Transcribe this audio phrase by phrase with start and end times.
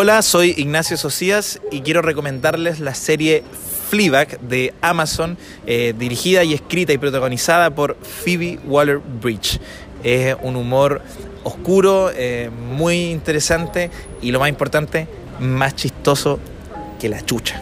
[0.00, 3.42] Hola, soy Ignacio Socias y quiero recomendarles la serie
[3.90, 5.36] Fleabag de Amazon,
[5.66, 9.58] eh, dirigida y escrita y protagonizada por Phoebe Waller-Bridge.
[10.04, 11.02] Es un humor
[11.42, 13.90] oscuro, eh, muy interesante
[14.22, 15.08] y lo más importante,
[15.40, 16.38] más chistoso
[17.00, 17.60] que la chucha.